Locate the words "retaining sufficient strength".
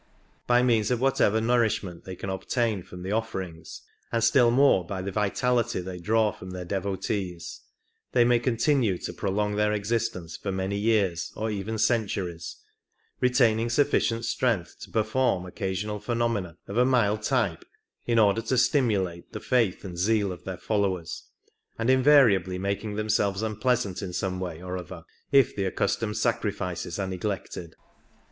13.19-14.79